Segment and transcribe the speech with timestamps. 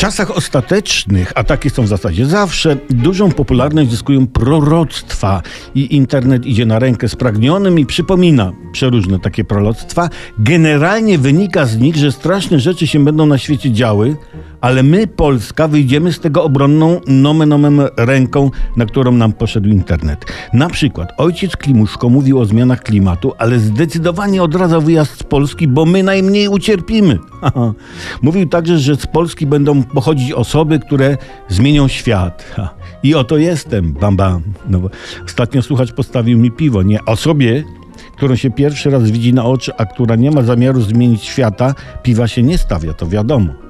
[0.00, 5.42] Czasach ostatecznych, a takie są w zasadzie zawsze, dużą popularność zyskują proroctwa
[5.74, 10.10] i internet idzie na rękę spragnionym i przypomina przeróżne takie proroctwa.
[10.38, 14.16] Generalnie wynika z nich, że straszne rzeczy się będą na świecie działy,
[14.60, 20.24] ale my, Polska, wyjdziemy z tego obronną nomen omen ręką, na którą nam poszedł internet.
[20.52, 25.84] Na przykład ojciec Klimuszko mówił o zmianach klimatu, ale zdecydowanie odradzał wyjazd z Polski, bo
[25.84, 27.18] my najmniej ucierpimy.
[28.22, 31.16] mówił także, że z Polski będą pochodzić osoby, które
[31.48, 32.56] zmienią świat.
[33.02, 34.42] I oto jestem, bam bam.
[34.68, 34.80] No,
[35.24, 37.64] ostatnio słuchacz postawił mi piwo, nie osobie,
[38.16, 42.28] którą się pierwszy raz widzi na oczy, a która nie ma zamiaru zmienić świata, piwa
[42.28, 43.69] się nie stawia, to wiadomo.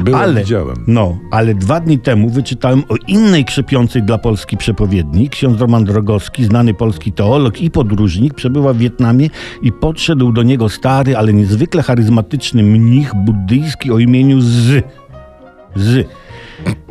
[0.00, 0.76] Byłem, ale, widziałem.
[0.86, 5.28] No, ale dwa dni temu wyczytałem o innej krzepiącej dla Polski przepowiedni.
[5.28, 9.28] Ksiądz Roman Drogowski, znany polski teolog i podróżnik, przebywa w Wietnamie
[9.62, 14.84] i podszedł do niego stary, ale niezwykle charyzmatyczny mnich buddyjski o imieniu Z.
[15.76, 16.08] Z.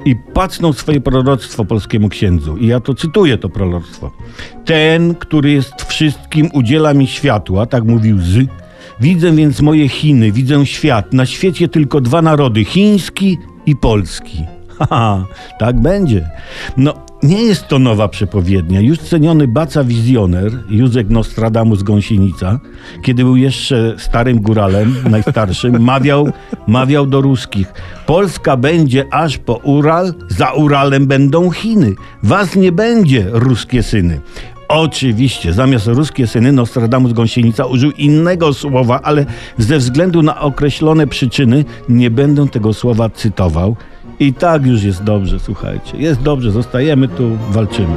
[0.06, 2.58] I pacnął swoje proroctwo polskiemu księdzu.
[2.58, 4.12] I ja to cytuję, to proroctwo.
[4.66, 8.50] Ten, który jest wszystkim, udziela mi światła, tak mówił Z.
[9.02, 11.14] Widzę więc moje Chiny, widzę świat.
[11.14, 14.46] Na świecie tylko dwa narody, chiński i polski.
[14.80, 15.26] Haha,
[15.60, 16.30] tak będzie.
[16.78, 18.82] No, nie jest to nowa przepowiednia.
[18.82, 22.60] Już ceniony baca wizjoner, Józek Nostradamus Gąsienica,
[23.04, 26.32] kiedy był jeszcze starym góralem, najstarszym, mawiał,
[26.68, 27.74] mawiał do ruskich.
[28.06, 31.94] Polska będzie aż po Ural, za Uralem będą Chiny.
[32.24, 34.22] Was nie będzie, ruskie syny.
[34.70, 39.26] Oczywiście, zamiast ruskie syny Nostradamus Gąsienica użył innego słowa, ale
[39.58, 43.76] ze względu na określone przyczyny nie będę tego słowa cytował.
[44.20, 45.98] I tak już jest dobrze, słuchajcie.
[45.98, 47.96] Jest dobrze, zostajemy tu, walczymy.